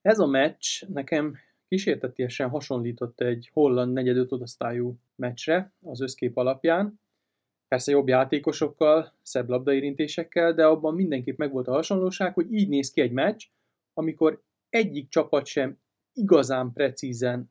[0.00, 1.36] Ez a meccs nekem
[1.68, 7.00] kísértetiesen hasonlított egy holland negyedöt osztályú meccsre az összkép alapján.
[7.68, 13.00] Persze jobb játékosokkal, szebb labdaérintésekkel, de abban mindenképp megvolt a hasonlóság, hogy így néz ki
[13.00, 13.46] egy meccs,
[13.92, 15.78] amikor egyik csapat sem
[16.12, 17.50] igazán precízen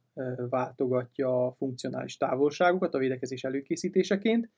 [0.50, 4.50] váltogatja a funkcionális távolságokat a védekezés előkészítéseként,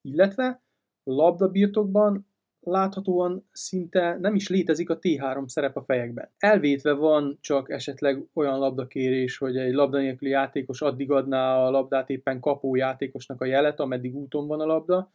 [0.00, 0.62] illetve
[1.02, 2.26] labdabirtokban
[2.70, 6.30] láthatóan szinte nem is létezik a T3 szerep a fejekben.
[6.38, 12.10] Elvétve van csak esetleg olyan labdakérés, hogy egy labda nélküli játékos addig adná a labdát
[12.10, 15.12] éppen kapó játékosnak a jelet, ameddig úton van a labda.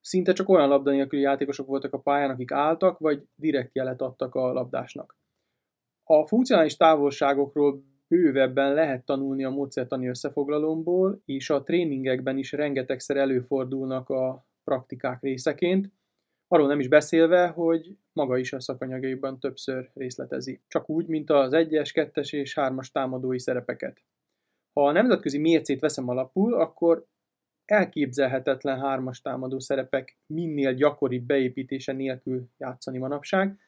[0.00, 4.34] Szinte csak olyan labda nélküli játékosok voltak a pályán, akik álltak, vagy direkt jelet adtak
[4.34, 5.16] a labdásnak.
[6.04, 14.08] A funkcionális távolságokról bővebben lehet tanulni a módszertani összefoglalomból, és a tréningekben is rengetegszer előfordulnak
[14.08, 15.90] a praktikák részeként,
[16.52, 20.60] arról nem is beszélve, hogy maga is a szakanyagaiban többször részletezi.
[20.68, 24.02] Csak úgy, mint az 1-es, 2-es és 3-as támadói szerepeket.
[24.72, 27.06] Ha a nemzetközi mércét veszem alapul, akkor
[27.64, 33.58] elképzelhetetlen hármas támadó szerepek minél gyakoribb beépítése nélkül játszani manapság,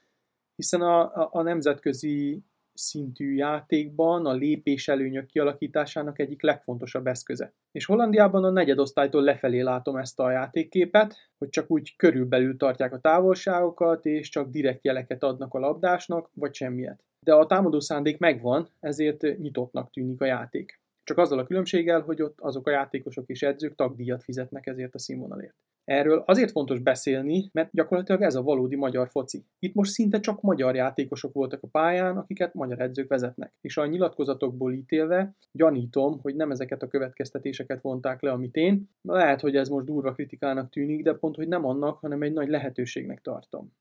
[0.57, 2.43] hiszen a, a, a nemzetközi
[2.75, 7.53] szintű játékban a lépés előnyök kialakításának egyik legfontosabb eszköze.
[7.73, 13.01] És Hollandiában a negyedosztálytól lefelé látom ezt a játékképet, hogy csak úgy körülbelül tartják a
[13.01, 17.05] távolságokat, és csak direkt jeleket adnak a labdásnak, vagy semmiet.
[17.21, 20.81] De a támadó szándék megvan, ezért nyitottnak tűnik a játék.
[21.05, 24.99] Csak azzal a különbséggel, hogy ott azok a játékosok és edzők tagdíjat fizetnek ezért a
[24.99, 25.55] színvonalért.
[25.85, 29.45] Erről azért fontos beszélni, mert gyakorlatilag ez a valódi magyar foci.
[29.59, 33.53] Itt most szinte csak magyar játékosok voltak a pályán, akiket magyar edzők vezetnek.
[33.61, 38.91] És a nyilatkozatokból ítélve gyanítom, hogy nem ezeket a következtetéseket vonták le, amit én.
[39.03, 42.49] Lehet, hogy ez most durva kritikának tűnik, de pont, hogy nem annak, hanem egy nagy
[42.49, 43.73] lehetőségnek tartom.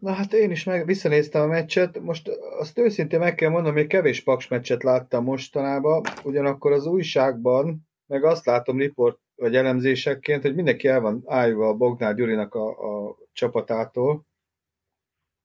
[0.00, 3.86] Na hát én is meg visszanéztem a meccset, most azt őszintén meg kell mondanom, hogy
[3.86, 10.54] kevés paks meccset láttam mostanában, ugyanakkor az újságban, meg azt látom riport vagy elemzésekként, hogy
[10.54, 14.26] mindenki el van állva a Bognár Gyurinak a, a csapatától,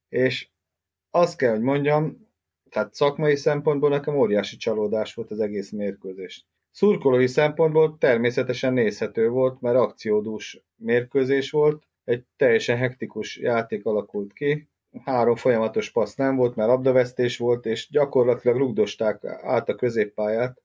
[0.10, 0.50] és
[1.10, 2.28] azt kell, hogy mondjam,
[2.70, 6.46] tehát szakmai szempontból nekem óriási csalódás volt az egész mérkőzés.
[6.72, 14.70] Szurkolói szempontból természetesen nézhető volt, mert akciódús mérkőzés volt, egy teljesen hektikus játék alakult ki,
[15.04, 20.62] három folyamatos passz nem volt, mert labdavesztés volt, és gyakorlatilag rugdosták át a középpályát,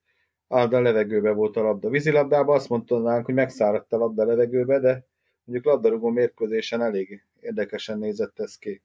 [0.49, 1.89] állandóan levegőbe volt a labda.
[1.89, 5.07] Vízilabdában azt mondtanánk, hogy megszáradt a labda levegőbe, de
[5.45, 8.83] mondjuk labdarúgó mérkőzésen elég érdekesen nézett ez ki.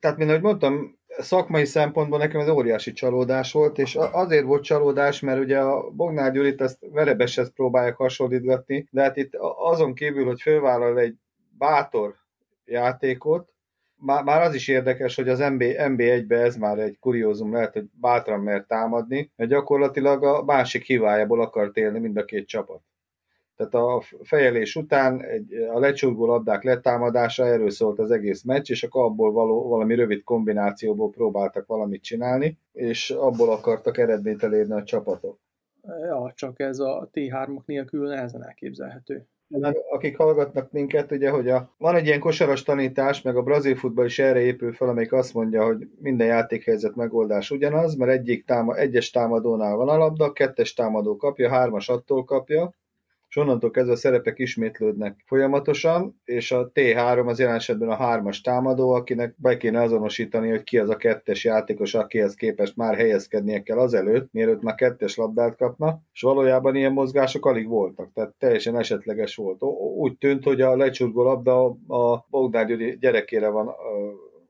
[0.00, 5.20] Tehát, mint ahogy mondtam, szakmai szempontból nekem ez óriási csalódás volt, és azért volt csalódás,
[5.20, 10.40] mert ugye a Bognár Gyurit ezt verebeshez próbálják hasonlítgatni, de hát itt azon kívül, hogy
[10.40, 11.16] fővállal egy
[11.58, 12.14] bátor
[12.64, 13.54] játékot,
[13.96, 17.84] már, már az is érdekes, hogy az MB, MB1-be ez már egy kuriózum lehet, hogy
[18.00, 22.80] bátran mert támadni, mert gyakorlatilag a másik hibájából akart élni mind a két csapat.
[23.56, 28.82] Tehát a fejelés után egy, a lecsúrgó labdák letámadása, erről szólt az egész meccs, és
[28.82, 34.84] akkor abból való, valami rövid kombinációból próbáltak valamit csinálni, és abból akartak eredményt elérni a
[34.84, 35.38] csapatok.
[35.82, 39.26] Ja, csak ez a T3-ok nélkül nehezen elképzelhető
[39.90, 44.04] akik hallgatnak minket, ugye, hogy a, van egy ilyen kosaras tanítás, meg a brazil futball
[44.04, 48.76] is erre épül fel, amelyik azt mondja, hogy minden játékhelyzet megoldás ugyanaz, mert egyik táma,
[48.76, 52.74] egyes támadónál van a labda, kettes támadó kapja, hármas attól kapja,
[53.36, 58.40] és onnantól kezdve a szerepek ismétlődnek folyamatosan, és a T3 az jelen esetben a hármas
[58.40, 63.62] támadó, akinek be kéne azonosítani, hogy ki az a kettes játékos, akihez képest már helyezkednie
[63.62, 68.78] kell azelőtt, mielőtt már kettes labdát kapna, és valójában ilyen mozgások alig voltak, tehát teljesen
[68.78, 69.62] esetleges volt.
[69.96, 73.70] Úgy tűnt, hogy a lecsurgó labda a Bogdán Gyuri gyerekére van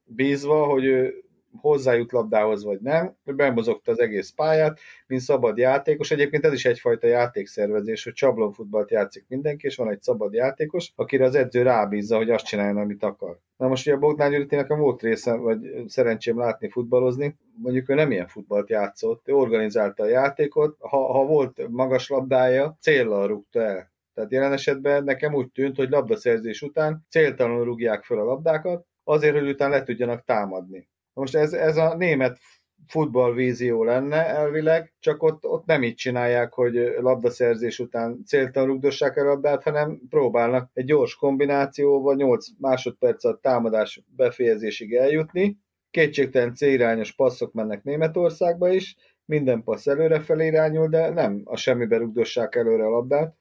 [0.04, 1.25] bízva, hogy ő
[1.60, 6.10] hozzájut labdához, vagy nem, bemozogta az egész pályát, mint szabad játékos.
[6.10, 11.24] Egyébként ez is egyfajta játékszervezés, hogy csablonfutballt játszik mindenki, és van egy szabad játékos, akire
[11.24, 13.38] az edző rábízza, hogy azt csináljon, amit akar.
[13.56, 18.10] Na most ugye Bogdán Gyuri nekem volt része, vagy szerencsém látni futballozni, mondjuk ő nem
[18.10, 23.94] ilyen futballt játszott, ő organizálta a játékot, ha, ha volt magas labdája, céllal rúgta el.
[24.14, 29.38] Tehát jelen esetben nekem úgy tűnt, hogy labdaszerzés után céltalanul rúgják fel a labdákat, azért,
[29.38, 30.88] hogy utána le tudjanak támadni.
[31.16, 32.38] Most ez, ez a német
[32.86, 39.24] futballvízió lenne elvileg, csak ott, ott nem így csinálják, hogy labdaszerzés után céltan rugdossák a
[39.24, 45.58] labdát, hanem próbálnak egy gyors kombinációval 8 másodperc a támadás befejezésig eljutni.
[45.90, 52.54] Kétségtelen célirányos passzok mennek Németországba is, minden passz előrefelé irányul, de nem a semmibe rugdossák
[52.54, 53.36] előre a labdát,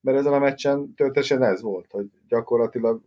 [0.00, 3.02] mert ezen a meccsen töltesen ez volt, hogy gyakorlatilag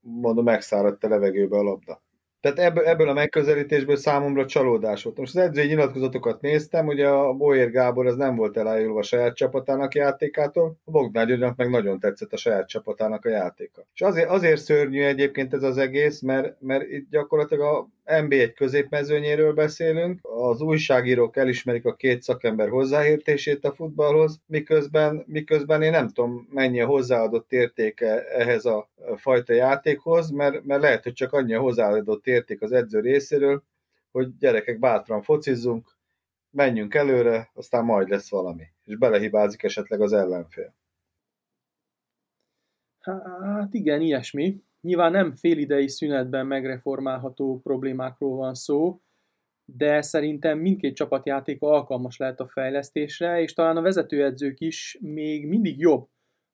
[0.00, 2.04] mondom, megszáradt a levegőbe a labda.
[2.40, 5.16] Tehát ebből, a megközelítésből számomra csalódás volt.
[5.16, 9.36] Most az edzői nyilatkozatokat néztem, ugye a Boyer Gábor az nem volt elájulva a saját
[9.36, 13.86] csapatának játékától, a Bognár Györgynek meg nagyon tetszett a saját csapatának a játéka.
[13.94, 19.52] És azért, azért szörnyű egyébként ez az egész, mert, mert itt gyakorlatilag a NB1 középmezőnyéről
[19.52, 26.48] beszélünk, az újságírók elismerik a két szakember hozzáértését a futballhoz, miközben, miközben én nem tudom
[26.50, 31.60] mennyi a hozzáadott értéke ehhez a fajta játékhoz, mert, mert lehet, hogy csak annyi a
[31.60, 33.62] hozzáadott érték az edző részéről,
[34.10, 35.96] hogy gyerekek bátran focizzunk,
[36.50, 38.64] menjünk előre, aztán majd lesz valami.
[38.84, 40.74] És belehibázik esetleg az ellenfél.
[43.00, 44.62] Hát igen, ilyesmi.
[44.86, 49.00] Nyilván nem félidei szünetben megreformálható problémákról van szó,
[49.64, 55.78] de szerintem mindkét csapatjátéka alkalmas lehet a fejlesztésre, és talán a vezetőedzők is még mindig
[55.78, 56.08] jobb,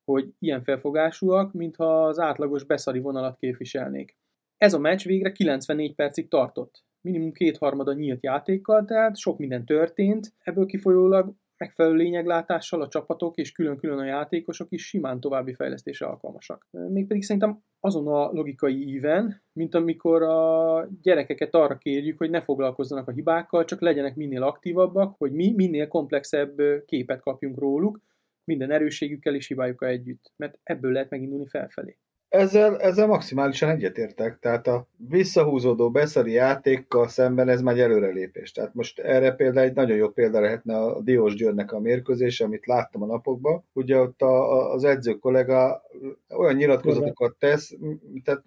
[0.05, 4.17] hogy ilyen felfogásúak, mintha az átlagos beszari vonalat képviselnék.
[4.57, 6.85] Ez a meccs végre 94 percig tartott.
[7.01, 13.53] Minimum kétharmada nyílt játékkal, tehát sok minden történt, ebből kifolyólag megfelelő lényeglátással a csapatok és
[13.53, 16.67] külön-külön a játékosok is simán további fejlesztésre alkalmasak.
[16.71, 23.09] Mégpedig szerintem azon a logikai íven, mint amikor a gyerekeket arra kérjük, hogy ne foglalkozzanak
[23.09, 26.55] a hibákkal, csak legyenek minél aktívabbak, hogy mi minél komplexebb
[26.85, 28.01] képet kapjunk róluk,
[28.45, 31.99] minden erősségükkel és hibájukkal együtt, mert ebből lehet megindulni felfelé.
[32.33, 34.39] Ezzel, ezzel maximálisan egyetértek.
[34.39, 38.53] Tehát a visszahúzódó beszari játékkal szemben ez már előrelépés.
[38.53, 42.67] Tehát most erre például egy nagyon jó példa lehetne a Diós Györgynek a mérkőzés, amit
[42.67, 43.65] láttam a napokban.
[43.73, 45.83] Ugye ott a, az edző kollega
[46.29, 47.75] olyan nyilatkozatokat tesz,
[48.25, 48.43] tehát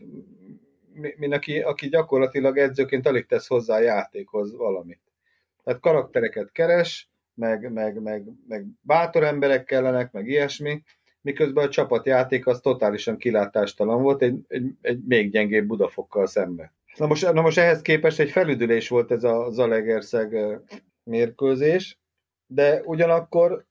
[1.18, 5.02] mint aki, aki gyakorlatilag edzőként alig tesz hozzá a játékhoz valamit.
[5.64, 10.84] Tehát karaktereket keres, meg, meg, meg, meg bátor emberek kellenek, meg ilyesmi,
[11.26, 16.74] miközben a csapatjáték az totálisan kilátástalan volt, egy, egy, egy még gyengébb Budafokkal szembe.
[16.98, 20.60] Na most, na most ehhez képest egy felüdülés volt ez a Zalegerszeg
[21.04, 22.00] mérkőzés,
[22.48, 23.66] de ugyanakkor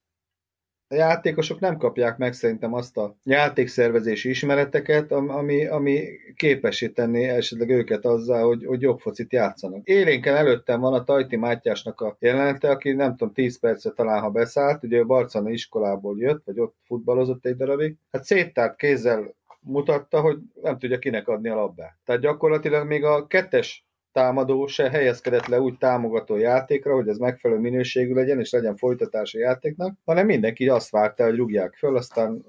[0.89, 6.05] a játékosok nem kapják meg szerintem azt a játékszervezési ismereteket, ami, ami
[6.37, 9.87] képesé tenni esetleg őket azzal, hogy, hogy jobb focit játszanak.
[9.87, 14.31] Élénken előttem van a Tajti Mátyásnak a jelenete, aki nem tudom, 10 percre talán, ha
[14.31, 17.97] beszállt, ugye a Barcana iskolából jött, vagy ott futballozott egy darabig.
[18.13, 21.97] Hát széttárt kézzel mutatta, hogy nem tudja kinek adni a labdát.
[22.05, 27.61] Tehát gyakorlatilag még a kettes támadó se helyezkedett le úgy támogató játékra, hogy ez megfelelő
[27.61, 32.45] minőségű legyen, és legyen folytatása játéknak, hanem mindenki azt várta, hogy rúgják föl, aztán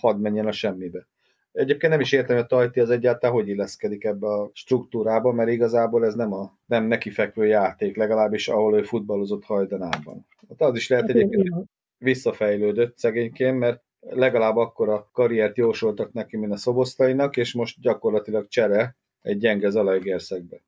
[0.00, 1.06] hadd menjen a semmibe.
[1.52, 5.50] Egyébként nem is értem, hogy a Tajti az egyáltalán hogy illeszkedik ebbe a struktúrába, mert
[5.50, 10.26] igazából ez nem a nem neki fekvő játék, legalábbis ahol ő futballozott hajdanában.
[10.48, 11.54] Hát az is lehet hát egyébként
[11.98, 18.48] visszafejlődött szegényként, mert legalább akkor a karriert jósoltak neki, mint a szoboszlainak, és most gyakorlatilag
[18.48, 20.60] csere egy gyenge Zalaegerszegbe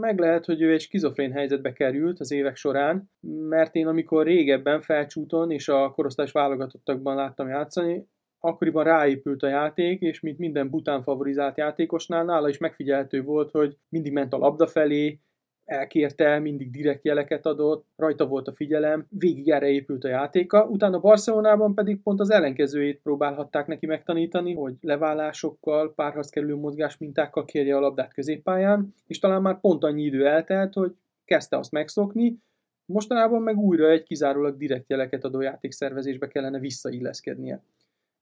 [0.00, 3.10] meg lehet, hogy ő egy skizofrén helyzetbe került az évek során,
[3.48, 8.06] mert én amikor régebben felcsúton és a korosztályos válogatottakban láttam játszani,
[8.40, 13.76] akkoriban ráépült a játék, és mint minden bután favorizált játékosnál, nála is megfigyelhető volt, hogy
[13.88, 15.20] mindig ment a labda felé,
[15.68, 21.00] elkérte, mindig direkt jeleket adott, rajta volt a figyelem, végig erre épült a játéka, utána
[21.00, 27.76] Barcelonában pedig pont az ellenkezőjét próbálhatták neki megtanítani, hogy leválásokkal, párharc kerülő mozgás mintákkal kérje
[27.76, 32.38] a labdát középpályán, és talán már pont annyi idő eltelt, hogy kezdte azt megszokni,
[32.86, 37.62] mostanában meg újra egy kizárólag direkt jeleket adó játékszervezésbe kellene visszailleszkednie.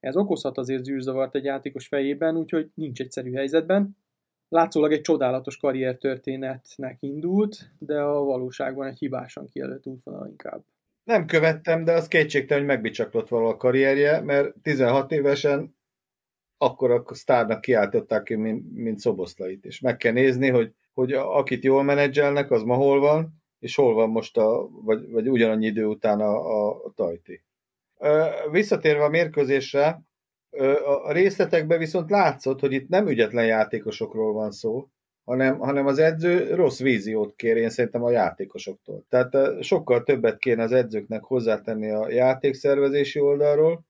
[0.00, 3.96] Ez okozhat azért zűrzavart egy játékos fejében, úgyhogy nincs egyszerű helyzetben,
[4.48, 10.64] látszólag egy csodálatos karriertörténetnek indult, de a valóságban egy hibásan kijelölt útvonal inkább.
[11.04, 15.76] Nem követtem, de az kétségtelen, hogy megbicsaklott valahol a karrierje, mert 16 évesen
[16.58, 19.64] akkor a sztárnak kiáltották ki, mint, mint szoboszlait.
[19.64, 23.94] És meg kell nézni, hogy, hogy akit jól menedzselnek, az ma hol van, és hol
[23.94, 27.44] van most, a, vagy, vagy ugyanannyi idő után a, a, a tajti.
[28.50, 30.02] Visszatérve a mérkőzésre,
[31.04, 34.88] a részletekben viszont látszott, hogy itt nem ügyetlen játékosokról van szó,
[35.24, 39.04] hanem, hanem az edző rossz víziót kér, én szerintem a játékosoktól.
[39.08, 43.84] Tehát sokkal többet kéne az edzőknek hozzátenni a játékszervezési oldalról,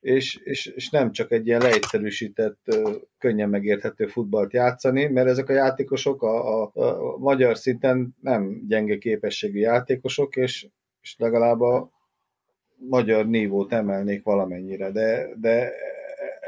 [0.00, 2.78] és, és, és nem csak egy ilyen leegyszerűsített,
[3.18, 8.98] könnyen megérthető futballt játszani, mert ezek a játékosok a, a, a magyar szinten nem gyenge
[8.98, 10.68] képességű játékosok, és,
[11.00, 11.90] és legalább a,
[12.76, 15.72] magyar nívót emelnék valamennyire, de, de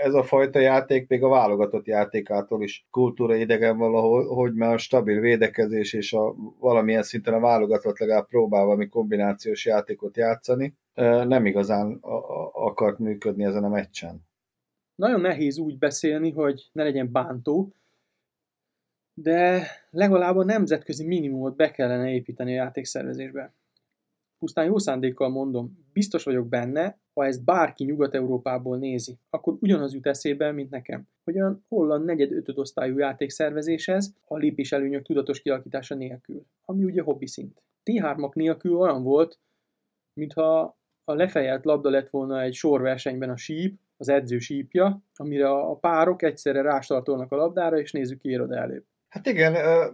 [0.02, 4.78] ez a fajta játék még a válogatott játékától is kultúra idegen valahol, hogy már a
[4.78, 10.74] stabil védekezés és a valamilyen szinten a válogatott legalább próbál valami kombinációs játékot játszani,
[11.24, 11.98] nem igazán
[12.52, 14.26] akart működni ezen a meccsen.
[14.94, 17.72] Nagyon nehéz úgy beszélni, hogy ne legyen bántó,
[19.14, 23.52] de legalább a nemzetközi minimumot be kellene építeni a játékszervezésbe.
[24.38, 30.06] Pusztán jó szándékkal mondom, biztos vagyok benne, ha ezt bárki Nyugat-Európából nézi, akkor ugyanaz jut
[30.06, 35.94] eszébe, mint nekem, hogy olyan holland negyed ötöd osztályú játékszervezéshez a lépés előnyök tudatos kialakítása
[35.94, 37.62] nélkül, ami ugye hobbi szint.
[37.90, 39.38] T3-ak nélkül olyan volt,
[40.12, 45.76] mintha a lefejelt labda lett volna egy sorversenyben a síp, az edző sípja, amire a
[45.76, 48.84] párok egyszerre rástartolnak a labdára, és nézzük ki előbb.
[49.08, 49.92] Hát igen, ez,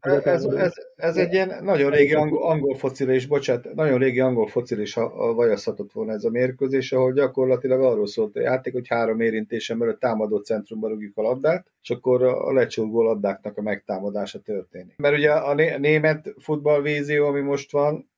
[0.00, 4.46] ez, ez, ez egy ilyen nagyon régi angol, angol focira is, bocsánat, nagyon régi angol
[4.46, 4.94] focira is
[5.34, 9.98] vajaszhatott volna ez a mérkőzés, ahol gyakorlatilag arról szólt a játék, hogy három érintésen belül
[9.98, 14.96] támadó centrumban rúgjuk a labdát, és akkor a lecsúgó labdáknak a megtámadása történik.
[14.96, 18.10] Mert ugye a német futballvízió, ami most van,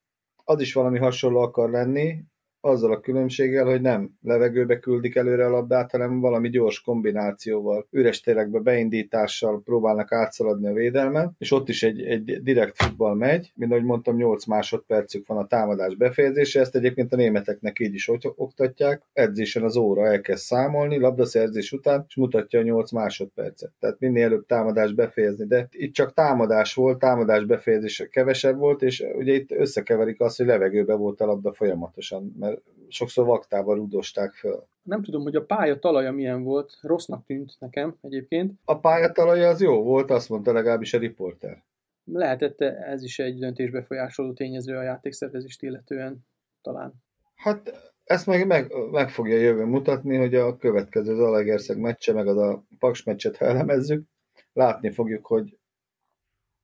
[0.44, 2.16] az is valami hasonló akar lenni,
[2.64, 8.20] azzal a különbséggel, hogy nem levegőbe küldik előre a labdát, hanem valami gyors kombinációval, üres
[8.20, 13.72] térekbe beindítással próbálnak átszaladni a védelmen, és ott is egy, egy direkt futball megy, mint
[13.72, 19.02] ahogy mondtam, 8 másodpercük van a támadás befejezése, ezt egyébként a németeknek így is oktatják,
[19.12, 23.72] edzésen az óra elkezd számolni, labdaszerzés után, és mutatja a 8 másodpercet.
[23.80, 29.04] Tehát minél előbb támadás befejezni, de itt csak támadás volt, támadás befejezés kevesebb volt, és
[29.14, 32.53] ugye itt összekeverik azt, hogy levegőbe volt a labda folyamatosan, mert
[32.88, 34.66] sokszor vaktába rudosták föl.
[34.82, 38.60] Nem tudom, hogy a pálya talaja milyen volt, rossznak tűnt nekem egyébként.
[38.64, 41.64] A pálya talaja az jó volt, azt mondta legalábbis a riporter.
[42.04, 46.26] Lehetett ez is egy döntésbefolyásoló tényező a játékszervezést illetően
[46.62, 46.92] talán.
[47.34, 52.36] Hát ezt meg, meg, meg fogja jövő mutatni, hogy a következő Zalaegerszeg meccse, meg az
[52.36, 54.06] a Paks meccset, ha elemezzük,
[54.52, 55.58] látni fogjuk, hogy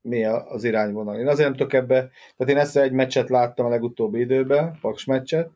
[0.00, 1.18] mi az irányvonal.
[1.18, 5.04] Én azért nem tudok ebbe, tehát én ezt egy meccset láttam a legutóbbi időben, Paks
[5.04, 5.50] meccset,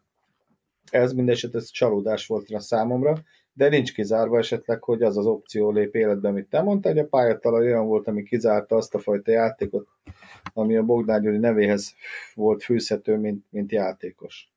[0.91, 3.23] ez mindeset ez csalódás volt a számomra,
[3.53, 7.07] de nincs kizárva esetleg, hogy az az opció lép életbe, amit te mondtál, hogy a
[7.07, 9.89] pályatalaj olyan volt, ami kizárta azt a fajta játékot,
[10.53, 11.95] ami a Bogdán Gyuri nevéhez
[12.35, 14.54] volt fűzhető, mint, mint játékos.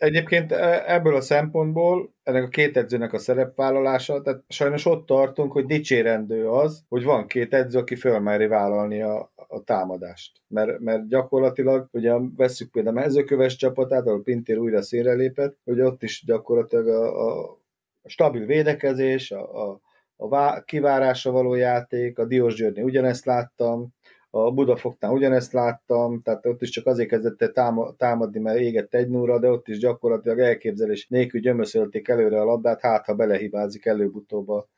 [0.00, 5.52] Egyébként e, ebből a szempontból ennek a két edzőnek a szerepvállalása, tehát sajnos ott tartunk,
[5.52, 10.40] hogy dicsérendő az, hogy van két edző, aki fölmeri vállalni a, a támadást.
[10.48, 15.80] Mert, mert gyakorlatilag, ugye veszük például a mezőköves csapatát, ahol Pintér újra színre lépett, hogy
[15.80, 17.58] ott is gyakorlatilag a, a
[18.04, 19.80] stabil védekezés, a, a,
[20.16, 23.88] a kivárásra való játék, a Diós Györgyi ugyanezt láttam,
[24.30, 27.52] a Budafognál ugyanezt láttam, tehát ott is csak azért kezdett
[27.96, 32.80] támadni, mert égett egy núra, de ott is gyakorlatilag elképzelés nélkül gyömöszölték előre a labdát,
[32.80, 34.68] hát ha belehibázik előbb-utóbb a,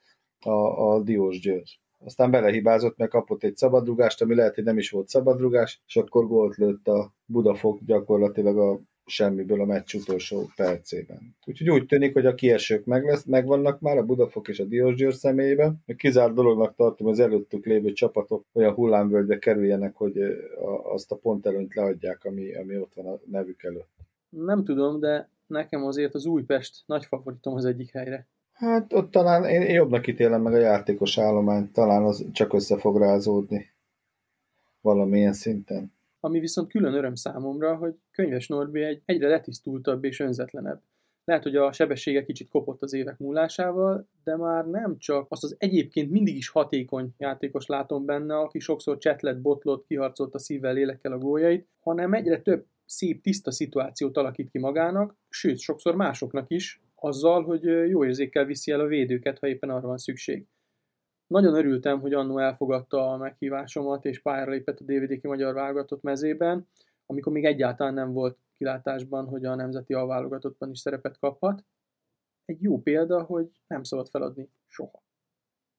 [0.40, 0.50] a,
[0.94, 1.80] a Diós György.
[2.04, 6.26] Aztán belehibázott, mert kapott egy szabadrugást, ami lehet, hogy nem is volt szabadrugás, és akkor
[6.26, 11.36] gólt lőtt a Budafok gyakorlatilag a semmiből a meccs utolsó percében.
[11.46, 15.14] Úgyhogy úgy tűnik, hogy a kiesők meg lesz, megvannak már a Budafok és a Diósgyőr
[15.14, 15.84] személyében.
[15.96, 20.18] Kizárt dolognak tartom, az előttük lévő csapatok olyan hullámvölgybe kerüljenek, hogy
[20.82, 23.90] azt a pontelőnyt leadják, ami, ami ott van a nevük előtt.
[24.28, 28.26] Nem tudom, de nekem azért az Újpest nagy favoritom az egyik helyre.
[28.52, 32.98] Hát ott talán én jobbnak ítélem meg a játékos állományt, talán az csak össze fog
[32.98, 33.70] rázódni
[34.80, 35.92] valamilyen szinten.
[36.24, 40.80] Ami viszont külön öröm számomra, hogy Könyves Norbi egy egyre letisztultabb és önzetlenebb.
[41.24, 45.56] Lehet, hogy a sebessége kicsit kopott az évek múlásával, de már nem csak azt az
[45.58, 51.12] egyébként mindig is hatékony játékos látom benne, aki sokszor csetlet, botlott, kiharcolt a szívvel, lélekkel
[51.12, 56.80] a góljait, hanem egyre több szép, tiszta szituációt alakít ki magának, sőt, sokszor másoknak is,
[56.94, 60.46] azzal, hogy jó érzékkel viszi el a védőket, ha éppen arra van szükség.
[61.32, 66.68] Nagyon örültem, hogy annó elfogadta a meghívásomat, és pályára lépett a DVD-ki magyar válogatott mezében,
[67.06, 71.64] amikor még egyáltalán nem volt kilátásban, hogy a nemzeti alválogatottban is szerepet kaphat.
[72.44, 75.02] Egy jó példa, hogy nem szabad feladni soha.